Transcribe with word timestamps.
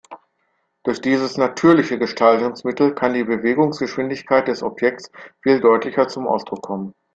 Durch 0.81 0.99
dieses 0.99 1.37
„natürliche“ 1.37 1.99
Gestaltungsmittel 1.99 2.95
kann 2.95 3.13
die 3.13 3.23
Bewegungsgeschwindigkeit 3.23 4.47
des 4.47 4.63
Objekts 4.63 5.11
viel 5.43 5.59
deutlicher 5.61 6.07
zum 6.07 6.27
Ausdruck 6.27 6.63
kommen. 6.63 6.95